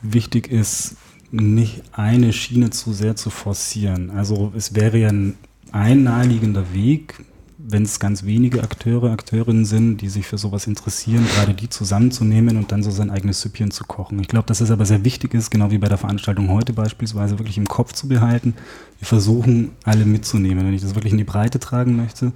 [0.00, 0.96] wichtig ist,
[1.30, 4.10] nicht eine Schiene zu sehr zu forcieren.
[4.10, 5.36] Also es wäre ja ein,
[5.72, 7.22] ein naheliegender Weg,
[7.64, 12.56] wenn es ganz wenige Akteure, Akteurinnen sind, die sich für sowas interessieren, gerade die zusammenzunehmen
[12.56, 14.18] und dann so sein eigenes Süppchen zu kochen.
[14.20, 17.38] Ich glaube, dass es aber sehr wichtig ist, genau wie bei der Veranstaltung heute beispielsweise,
[17.38, 18.54] wirklich im Kopf zu behalten.
[18.98, 20.66] Wir versuchen, alle mitzunehmen.
[20.66, 22.32] Wenn ich das wirklich in die Breite tragen möchte,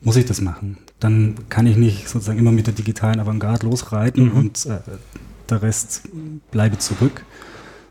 [0.00, 0.78] muss ich das machen.
[0.98, 4.36] Dann kann ich nicht sozusagen immer mit der digitalen Avantgarde losreiten mhm.
[4.36, 4.78] und äh,
[5.48, 6.02] der Rest
[6.50, 7.24] bleibe zurück,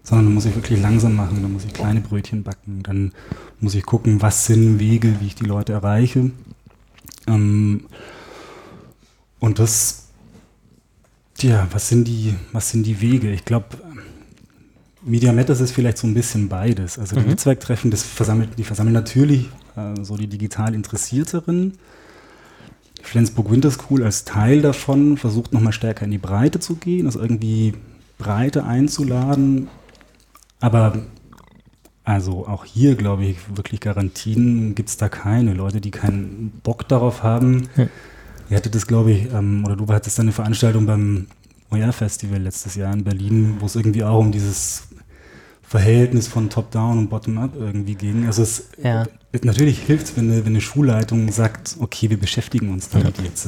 [0.03, 3.13] sondern dann muss ich wirklich langsam machen, dann muss ich kleine Brötchen backen, dann
[3.59, 6.31] muss ich gucken, was sind Wege, wie ich die Leute erreiche
[7.27, 7.85] ähm,
[9.39, 10.07] und das,
[11.39, 13.31] ja, was sind die, was sind die Wege?
[13.31, 13.77] Ich glaube,
[15.01, 16.97] Media Matters ist vielleicht so ein bisschen beides.
[16.97, 17.29] Also die Mhm.
[17.29, 21.77] Netzwerktreffen, das versammelt, die versammeln natürlich äh, so die digital Interessierteren.
[23.01, 27.19] Flensburg Winter School als Teil davon versucht nochmal stärker in die Breite zu gehen, also
[27.19, 27.73] irgendwie
[28.17, 29.67] Breite einzuladen.
[30.61, 30.99] Aber
[32.03, 35.53] also auch hier, glaube ich, wirklich Garantien gibt es da keine.
[35.53, 37.69] Leute, die keinen Bock darauf haben.
[37.75, 37.89] Hm.
[38.49, 41.27] Ihr hattet das, glaube ich, ähm, oder du hattest dann eine Veranstaltung beim
[41.71, 44.83] OER-Festival letztes Jahr in Berlin, wo es irgendwie auch um dieses
[45.61, 48.25] Verhältnis von Top-Down und Bottom-Up irgendwie ging.
[48.27, 49.05] Also es, Ja.
[49.41, 53.47] natürlich hilft es, wenn eine, wenn eine Schulleitung sagt, okay, wir beschäftigen uns damit jetzt.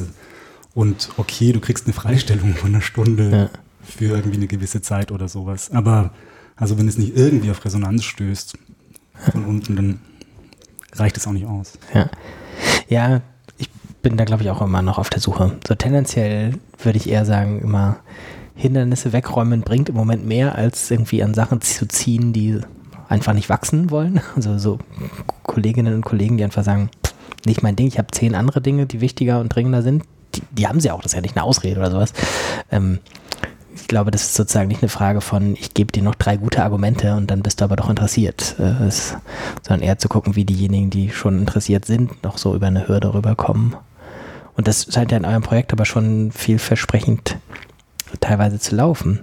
[0.74, 3.50] Und okay, du kriegst eine Freistellung von einer Stunde Ja.
[3.84, 5.70] für irgendwie eine gewisse Zeit oder sowas.
[5.70, 6.10] Aber
[6.56, 8.58] also wenn es nicht irgendwie auf Resonanz stößt
[9.30, 10.00] von unten, dann
[10.94, 11.78] reicht es auch nicht aus.
[11.94, 12.10] Ja.
[12.88, 13.20] ja,
[13.58, 13.70] ich
[14.02, 15.58] bin da, glaube ich, auch immer noch auf der Suche.
[15.66, 17.98] So tendenziell würde ich eher sagen, immer
[18.54, 22.58] Hindernisse wegräumen bringt im Moment mehr, als irgendwie an Sachen zu ziehen, die
[23.08, 24.20] einfach nicht wachsen wollen.
[24.36, 24.78] Also so
[25.42, 26.90] Kolleginnen und Kollegen, die einfach sagen,
[27.44, 30.04] nicht mein Ding, ich habe zehn andere Dinge, die wichtiger und dringender sind.
[30.34, 32.12] Die, die haben sie auch, das ist ja nicht eine Ausrede oder sowas.
[32.70, 32.98] Ähm,
[33.76, 36.62] ich glaube, das ist sozusagen nicht eine Frage von, ich gebe dir noch drei gute
[36.62, 39.14] Argumente und dann bist du aber doch interessiert, äh, es,
[39.66, 43.14] sondern eher zu gucken, wie diejenigen, die schon interessiert sind, noch so über eine Hürde
[43.14, 43.76] rüberkommen.
[44.54, 47.36] Und das scheint ja in eurem Projekt aber schon vielversprechend
[48.20, 49.20] teilweise zu laufen.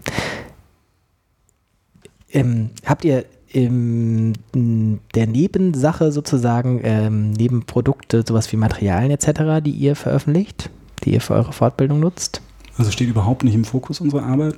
[2.32, 9.96] Ähm, habt ihr in der Nebensache sozusagen, ähm, Nebenprodukte, sowas wie Materialien etc., die ihr
[9.96, 10.70] veröffentlicht,
[11.04, 12.42] die ihr für eure Fortbildung nutzt?
[12.78, 14.56] Also steht überhaupt nicht im Fokus unserer Arbeit.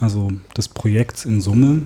[0.00, 1.82] Also das Projekt in Summe,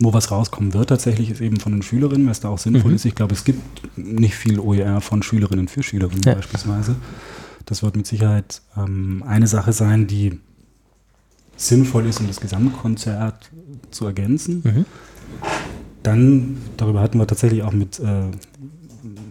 [0.00, 2.96] wo was rauskommen wird tatsächlich, ist eben von den Schülerinnen, was da auch sinnvoll Mhm.
[2.96, 3.04] ist.
[3.04, 3.60] Ich glaube, es gibt
[3.96, 6.34] nicht viel OER von Schülerinnen für Schülerinnen Ja.
[6.34, 6.96] beispielsweise.
[7.66, 10.40] Das wird mit Sicherheit ähm, eine Sache sein, die
[11.56, 13.50] sinnvoll ist, um das Gesamtkonzert
[13.90, 14.62] zu ergänzen.
[14.64, 14.84] Mhm.
[16.02, 18.22] Dann, darüber hatten wir tatsächlich auch mit äh,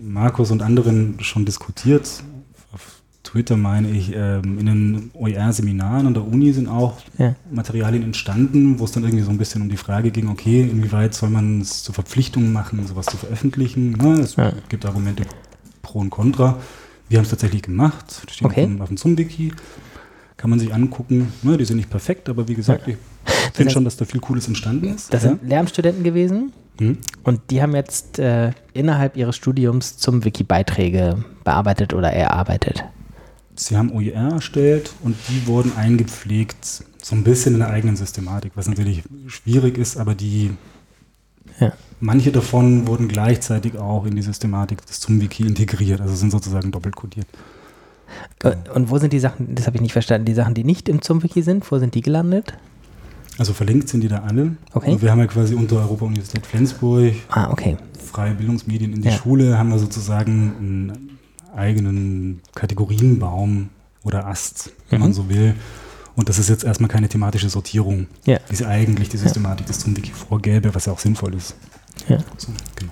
[0.03, 2.23] Markus und anderen schon diskutiert.
[3.23, 7.36] Twitter meine ich, ähm, in den OER-Seminaren an der Uni sind auch Ja.
[7.51, 11.13] Materialien entstanden, wo es dann irgendwie so ein bisschen um die Frage ging, okay, inwieweit
[11.13, 13.91] soll man es zur Verpflichtung machen, sowas zu veröffentlichen.
[13.91, 14.21] Ne?
[14.21, 14.53] Es Ja.
[14.69, 15.23] gibt Argumente
[15.82, 16.58] pro und contra.
[17.10, 18.69] Wir haben es tatsächlich gemacht, steht Okay.
[18.79, 19.51] auf dem, Zum-Wiki.
[20.38, 21.34] Kann man sich angucken.
[21.43, 21.58] Ne?
[21.58, 24.47] Die sind nicht perfekt, aber wie gesagt, ich heißt- finde schon, dass da viel Cooles
[24.47, 25.13] entstanden ist.
[25.13, 25.29] Das Ja.
[25.32, 26.97] sind Lehramtsstudenten gewesen Hm?
[27.23, 32.86] und die haben jetzt äh, innerhalb ihres Studiums zum Wiki Beiträge bearbeitet oder erarbeitet.
[33.59, 38.53] Sie haben OER erstellt und die wurden eingepflegt, so ein bisschen in der eigenen Systematik,
[38.55, 40.51] was natürlich schwierig ist, aber die
[41.59, 41.73] Ja.
[41.99, 46.95] manche davon wurden gleichzeitig auch in die Systematik des Zum-Wiki integriert, also sind sozusagen doppelt
[46.95, 47.27] codiert.
[48.43, 50.87] Äh, Und wo sind die Sachen, das habe ich nicht verstanden, die Sachen, die nicht
[50.87, 52.53] im ZumWiki sind, wo sind die gelandet?
[53.37, 54.55] Also verlinkt sind die da alle.
[54.73, 54.91] Okay.
[54.93, 57.75] Und wir haben ja quasi unter Europa-Universität Flensburg Ah, okay.
[58.11, 59.15] freie Bildungsmedien in die Ja.
[59.15, 61.18] Schule, haben wir sozusagen einen
[61.55, 63.69] eigenen Kategorienbaum
[64.03, 65.05] oder Ast, wenn Mhm.
[65.05, 65.55] man so will.
[66.15, 68.39] Und das ist jetzt erstmal keine thematische Sortierung, Ja.
[68.49, 71.55] wie sie eigentlich die Systematik des Zum-Wiki vorgäbe, was ja auch sinnvoll ist.
[72.07, 72.17] Ja.
[72.38, 72.91] So, genau.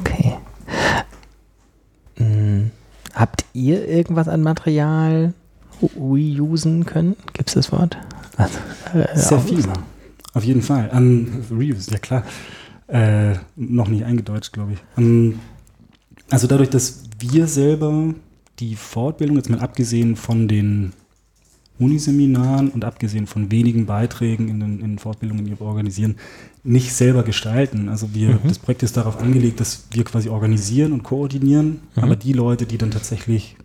[0.00, 0.34] Okay.
[2.16, 2.70] Hm,
[3.14, 5.34] habt ihr irgendwas an Material
[5.98, 7.16] reusen können?
[7.32, 7.96] Gibt es das Wort?
[8.36, 8.58] Also,
[8.94, 9.64] äh, Sehr viel.
[10.32, 10.90] Auf jeden Fall.
[10.90, 12.24] An Reuse, ja klar.
[12.88, 14.78] Äh, noch nicht eingedeutscht, glaube ich.
[14.98, 15.38] Ähm,
[16.30, 18.14] also dadurch, dass wir selber
[18.60, 20.92] die Fortbildung, jetzt mal abgesehen von den
[21.78, 26.14] Uniseminaren und abgesehen von wenigen Beiträgen in den, in Fortbildungen, die wir organisieren,
[26.62, 27.88] nicht selber gestalten.
[27.88, 28.38] Also wir, Mhm.
[28.48, 32.02] das Projekt ist darauf angelegt, dass wir quasi organisieren und koordinieren, Mhm.
[32.04, 33.56] aber die Leute, die dann tatsächlich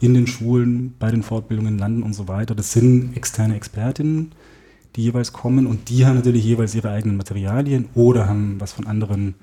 [0.00, 4.30] in den Schulen, bei den Fortbildungen landen und so weiter, das sind externe Expertinnen,
[4.94, 8.86] die jeweils kommen und die haben natürlich jeweils ihre eigenen Materialien oder haben was von
[8.86, 9.34] anderen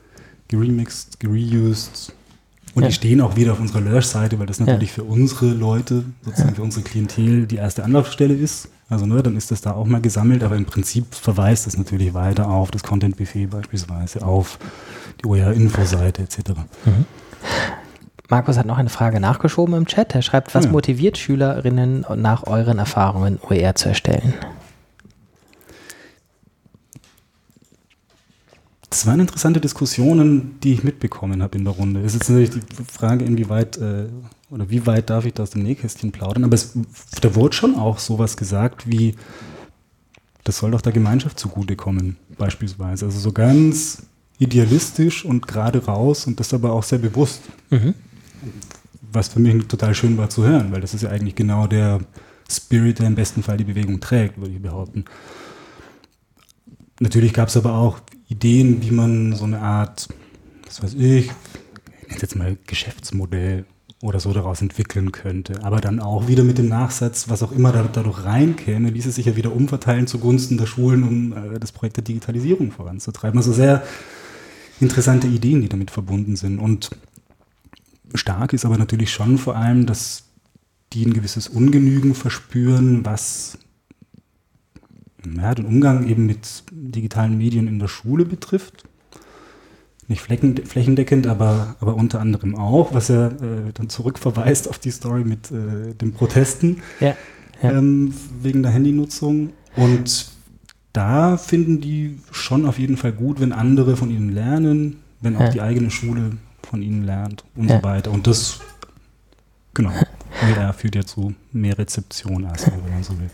[0.48, 2.14] geremixed, gereused.
[2.76, 2.90] Und Ja.
[2.90, 6.62] die stehen auch wieder auf unserer Lurch-Seite, weil das natürlich für unsere Leute, sozusagen für
[6.62, 8.68] unsere Klientel, die erste Anlaufstelle ist.
[8.90, 12.14] Also ne, dann ist das da auch mal gesammelt, aber im Prinzip verweist das natürlich
[12.14, 14.60] weiter auf das Content-Buffet beispielsweise, auf
[15.22, 16.40] die OER-Info-Seite etc.
[18.30, 20.14] Markus hat noch eine Frage nachgeschoben im Chat.
[20.16, 20.72] Er schreibt, was Ja.
[20.72, 24.34] motiviert Schülerinnen nach euren Erfahrungen OER zu erstellen?
[28.96, 32.00] Das waren interessante Diskussionen, die ich mitbekommen habe in der Runde.
[32.00, 34.06] Es ist jetzt natürlich die Frage, inwieweit äh,
[34.50, 36.46] oder wie weit darf ich da aus dem Nähkästchen plaudern.
[36.46, 36.72] Aber es,
[37.20, 39.16] da wurde schon auch sowas gesagt wie,
[40.46, 43.04] das soll doch der Gemeinschaft zugutekommen, beispielsweise.
[43.04, 44.04] Also so ganz
[44.40, 47.42] idealistisch und gerade raus und das aber auch sehr bewusst.
[47.72, 47.96] Mhm.
[49.12, 52.00] Was für mich total schön war zu hören, weil das ist ja eigentlich genau der
[52.50, 55.04] Spirit, der im besten Fall die Bewegung trägt, würde ich behaupten.
[57.02, 60.08] natürlich gab es aber auch Ideen, wie man so eine Art,
[60.66, 61.32] was weiß ich,
[62.08, 63.66] ich jetzt mal Geschäftsmodell
[64.02, 65.64] oder so daraus entwickeln könnte.
[65.64, 69.26] Aber dann auch wieder mit dem Nachsatz, was auch immer da, dadurch reinkäme, ließe sich
[69.26, 73.38] ja wieder umverteilen zugunsten der Schulen, um äh, das Projekt der Digitalisierung voranzutreiben.
[73.38, 73.84] Also sehr
[74.80, 76.60] interessante Ideen, die damit verbunden sind.
[76.60, 76.92] Und
[78.14, 80.24] stark ist aber natürlich schon vor allem, dass
[80.94, 83.58] die ein gewisses Ungenügen verspüren, was
[85.38, 88.86] ja, den Umgang eben mit digitalen Medien in der Schule betrifft
[90.08, 95.24] nicht flächendeckend, aber, aber unter anderem auch, was er äh, dann zurückverweist auf die Story
[95.24, 97.16] mit äh, den Protesten ja,
[97.62, 97.72] ja.
[97.72, 99.54] Ähm, wegen der Handynutzung.
[99.76, 100.28] Und
[100.94, 105.42] da finden die schon auf jeden Fall gut, wenn andere von ihnen lernen, wenn auch
[105.42, 105.50] ja.
[105.50, 106.38] die eigene Schule
[106.70, 108.12] von ihnen lernt und so weiter.
[108.12, 108.60] Und das,
[109.74, 109.92] genau,
[110.42, 113.30] WR führt ja zu mehr Rezeption, als wenn man so will.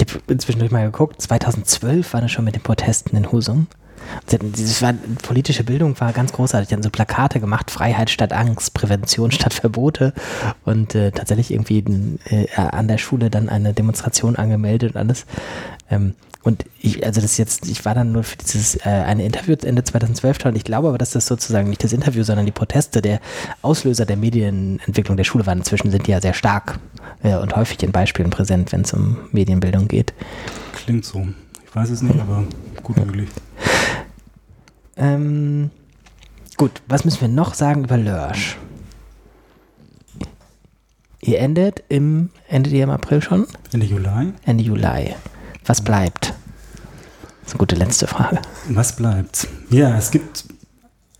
[0.00, 3.66] Ich habe inzwischen mal geguckt, 2012 war das schon mit den Protesten in Husum.
[4.80, 6.68] War, politische Bildung war ganz großartig.
[6.68, 10.14] Die haben so Plakate gemacht, Freiheit statt Angst, Prävention statt Verbote
[10.64, 11.84] und äh, tatsächlich irgendwie
[12.30, 15.26] äh, an der Schule dann eine Demonstration angemeldet und alles.
[15.90, 16.14] Ähm,
[16.48, 19.84] und ich, also das jetzt, ich war dann nur für dieses äh, eine Interview Ende
[19.84, 23.02] 2012 da und ich glaube aber, dass das sozusagen nicht das Interview, sondern die Proteste
[23.02, 23.20] der
[23.60, 25.58] Auslöser der Medienentwicklung der Schule waren.
[25.58, 26.78] Inzwischen sind die ja sehr stark
[27.22, 30.14] äh, und häufig in Beispielen präsent, wenn es um Medienbildung geht.
[30.72, 31.28] Klingt so.
[31.66, 32.44] Ich weiß es nicht, aber
[32.82, 33.28] gut möglich.
[34.96, 35.68] Ähm,
[36.56, 38.56] gut, was müssen wir noch sagen über Lörsch?
[41.20, 43.46] Ihr endet im, endet ihr im April schon?
[43.70, 44.32] Ende Juli.
[44.46, 45.14] Ende Juli.
[45.66, 46.32] Was bleibt?
[47.48, 48.42] Das ist eine gute letzte Frage.
[48.68, 49.48] Was bleibt?
[49.70, 50.44] Ja, es gibt,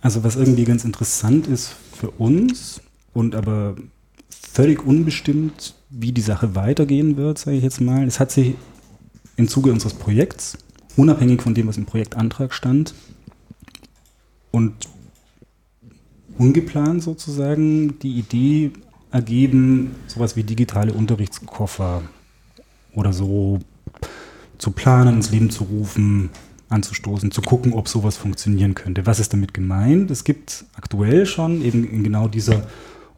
[0.02, 2.82] also was irgendwie ganz interessant ist für uns
[3.14, 3.76] und aber
[4.28, 8.06] völlig unbestimmt, wie die Sache weitergehen wird, sage ich jetzt mal.
[8.06, 8.56] Es hat sich
[9.36, 10.58] im Zuge unseres Projekts,
[10.96, 12.92] unabhängig von dem, was im Projektantrag stand,
[14.50, 14.74] und
[16.36, 18.72] ungeplant sozusagen die Idee
[19.10, 22.02] ergeben, sowas wie digitale Unterrichtskoffer
[22.92, 23.60] oder so
[24.58, 26.30] zu planen, ins Leben zu rufen,
[26.68, 29.06] anzustoßen, zu gucken, ob sowas funktionieren könnte.
[29.06, 30.10] Was ist damit gemeint?
[30.10, 32.66] Es gibt aktuell schon eben in genau dieser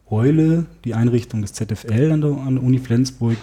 [0.09, 3.37] Eule die Einrichtung des ZFL an der, an der Uni Flensburg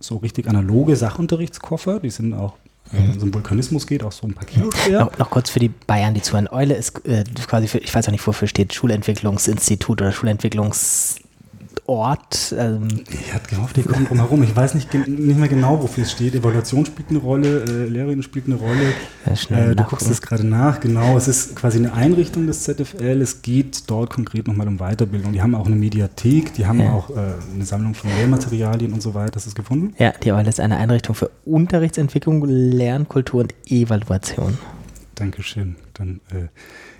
[0.00, 2.00] so richtig analoge Sachunterrichtskoffer.
[2.00, 2.54] Die sind auch
[2.90, 5.00] wenn es um Vulkanismus geht, auch so ein paar Kilo schwer.
[5.00, 6.48] Noch, noch, kurz für die Bayern, die zuhören.
[6.48, 11.16] Eule ist äh, quasi für, ich weiß auch nicht, wofür steht, Schulentwicklungsinstitut oder Schulentwicklungs...
[11.86, 12.54] Ort.
[12.58, 14.42] Ähm ich hatte gehofft, die kommen drum herum.
[14.42, 16.34] Ich weiß nicht, nicht mehr genau, wofür es steht.
[16.34, 18.94] Evaluation spielt eine Rolle, äh, Lehrerin spielt eine Rolle.
[19.26, 21.16] Ja, äh, du guckst das gerade nach, genau.
[21.16, 23.20] Es ist quasi eine Einrichtung des ZFL.
[23.20, 25.32] Es geht dort konkret nochmal um Weiterbildung.
[25.32, 26.92] Die haben auch eine Mediathek, die haben ja.
[26.92, 29.36] auch äh, eine Sammlung von Lehrmaterialien und so weiter.
[29.36, 29.94] Hast du es gefunden?
[29.98, 34.56] Ja, die Eule ist eine Einrichtung für Unterrichtsentwicklung, Lernkultur und Evaluation.
[35.16, 35.76] Dankeschön.
[35.92, 36.48] Dann, äh,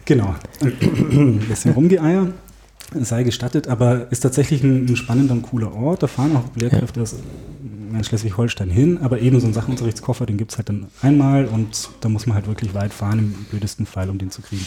[0.05, 0.35] genau.
[0.61, 2.33] Ein bisschen rumgeeiert
[3.01, 6.03] sei gestattet, aber ist tatsächlich ein, ein spannender und cooler Ort.
[6.03, 7.17] Da fahren auch Lehrkräfte aus
[8.03, 12.09] Schleswig-Holstein hin, aber eben so einen Sachunterrichtskoffer, den gibt es halt dann einmal und da
[12.09, 14.67] muss man halt wirklich weit fahren, im blödesten Fall, um den zu kriegen.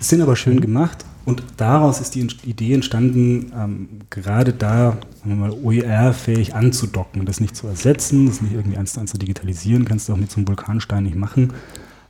[0.00, 7.24] Sind aber schön gemacht und daraus ist die Idee entstanden, ähm, gerade da OER-fähig anzudocken,
[7.24, 10.16] das nicht zu ersetzen, das nicht irgendwie eins zu eins zu digitalisieren, kannst du auch
[10.16, 11.52] mit so einem Vulkanstein nicht machen,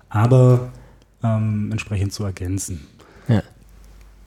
[0.09, 0.73] aber
[1.23, 2.87] ähm, entsprechend zu ergänzen.
[3.29, 3.43] Ja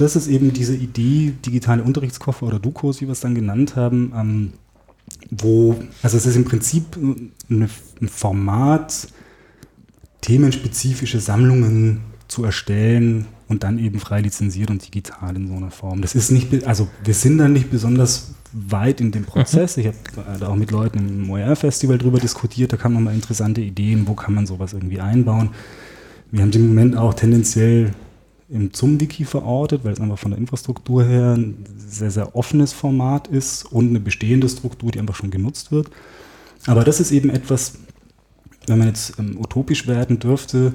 [0.01, 4.13] das ist eben diese Idee, digitale Unterrichtskoffer oder Dukos, wie wir es dann genannt haben,
[4.15, 4.53] ähm,
[5.29, 6.97] wo, also es ist im Prinzip
[7.49, 7.69] eine,
[8.01, 9.07] ein Format,
[10.21, 16.01] themenspezifische Sammlungen zu erstellen und dann eben frei lizenziert und digital in so einer Form.
[16.01, 19.77] Das ist nicht, also wir sind da nicht besonders weit in dem Prozess.
[19.77, 19.97] Ich habe
[20.39, 24.33] da auch mit Leuten im OER-Festival drüber diskutiert, da kamen nochmal interessante Ideen, wo kann
[24.33, 25.49] man sowas irgendwie einbauen.
[26.31, 27.91] Wir haben im Moment auch tendenziell
[28.51, 33.27] im ZUM-Wiki verortet, weil es einfach von der Infrastruktur her ein sehr, sehr offenes Format
[33.27, 35.89] ist und eine bestehende Struktur, die einfach schon genutzt wird.
[36.67, 37.75] Aber das ist eben etwas,
[38.67, 40.73] wenn man jetzt ähm, utopisch werden dürfte,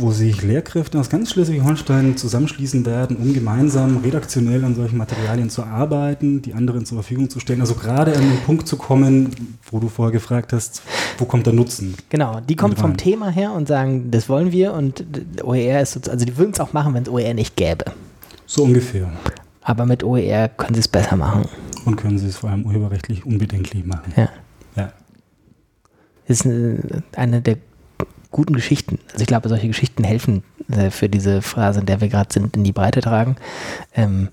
[0.00, 5.62] wo sich Lehrkräfte aus ganz Schleswig-Holstein zusammenschließen werden, um gemeinsam redaktionell an solchen Materialien zu
[5.62, 7.60] arbeiten, die anderen zur Verfügung zu stellen.
[7.60, 9.30] Also gerade an den Punkt zu kommen,
[9.70, 10.82] wo du vorher gefragt hast,
[11.18, 11.94] wo kommt der Nutzen?
[12.08, 15.04] Genau, die kommen vom Thema her und sagen, das wollen wir und
[15.42, 17.84] OER ist, also die würden es auch machen, wenn es OER nicht gäbe.
[18.46, 19.10] So ungefähr.
[19.62, 21.44] Aber mit OER können sie es besser machen.
[21.84, 24.12] Und können sie es vor allem urheberrechtlich unbedenklich machen.
[24.16, 24.28] Ja.
[24.76, 24.92] Ja.
[26.26, 27.56] Ist eine der
[28.30, 28.98] guten Geschichten.
[29.12, 32.56] Also ich glaube, solche Geschichten helfen äh, für diese Phrase, in der wir gerade sind,
[32.56, 33.36] in die Breite tragen.
[33.94, 34.28] Ähm,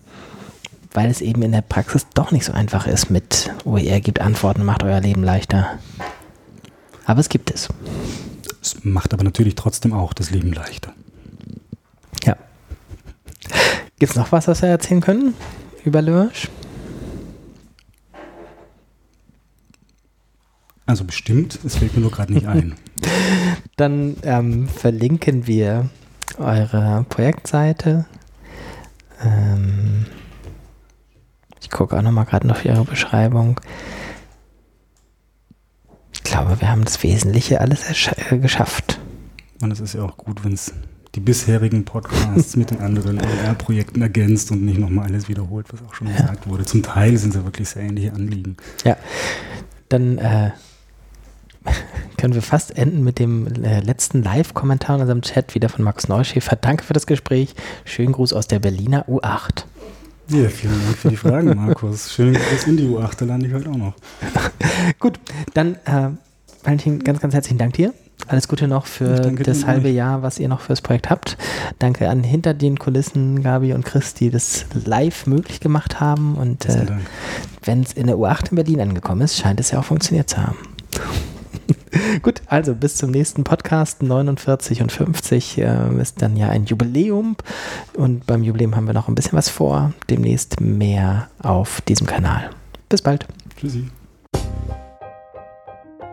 [0.94, 4.64] weil es eben in der Praxis doch nicht so einfach ist mit OER gibt Antworten,
[4.64, 5.78] macht euer Leben leichter.
[7.06, 7.70] Aber es gibt es.
[8.62, 10.94] Es macht aber natürlich trotzdem auch das Leben leichter.
[12.24, 12.36] Ja.
[14.00, 15.36] Gibt es noch was, was wir erzählen können
[15.86, 16.50] über Lösch?
[20.88, 22.76] Also bestimmt, es fällt mir nur gerade nicht ein.
[23.76, 25.90] Dann ähm, verlinken wir
[26.38, 28.06] eure Projektseite.
[29.22, 30.06] Ähm,
[31.62, 33.60] ich gucke auch nochmal gerade auf Ihre Beschreibung.
[36.14, 39.00] Ich glaube, wir haben das Wesentliche alles äh, geschafft.
[39.62, 40.74] Und es ist ja auch gut, wenn es
[41.16, 45.94] die bisherigen Podcasts mit den anderen OER-Projekten ergänzt und nicht nochmal alles wiederholt, was auch
[45.94, 46.16] schon ja.
[46.16, 46.64] gesagt wurde.
[46.64, 48.56] Zum Teil sind es ja wirklich sehr ähnliche Anliegen.
[48.86, 48.96] Ja,
[49.90, 50.52] dann äh,
[52.18, 56.08] können wir fast enden mit dem äh, letzten Live-Kommentar in unserem Chat wieder von Max
[56.08, 56.56] Neuschäfer.
[56.56, 57.56] Danke für das Gespräch.
[57.86, 59.66] Schönen Gruß aus der Berliner U8.
[60.30, 62.12] Ja, vielen Dank für die Fragen, Markus.
[62.12, 63.94] Schönen Gruß in die U8, da lande ich heute auch noch.
[65.00, 65.20] Gut,
[65.54, 66.10] dann äh,
[66.64, 67.94] Valentin, ganz, ganz herzlichen Dank dir.
[68.28, 71.38] Alles Gute noch für das halbe Jahr, was ihr noch fürs Projekt habt.
[71.80, 76.36] Danke an hinter den Kulissen Gabi und Chris, die das live möglich gemacht haben.
[76.36, 76.88] Und äh,
[77.64, 80.38] wenn es in der U8 in Berlin angekommen ist, scheint es ja auch funktioniert zu
[80.38, 80.58] haben.
[82.22, 84.04] Gut, also bis zum nächsten Podcast.
[84.04, 87.36] 49 und 50 äh, ist dann ja ein Jubiläum.
[87.96, 89.94] Und beim Jubiläum haben wir noch ein bisschen was vor.
[90.10, 92.50] Demnächst mehr auf diesem Kanal.
[92.90, 93.26] Bis bald.
[93.60, 93.88] Tschüssi.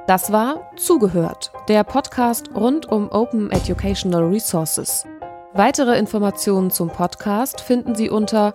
[0.07, 5.07] Das war Zugehört, der Podcast rund um Open Educational Resources.
[5.55, 8.55] Weitere Informationen zum Podcast finden Sie unter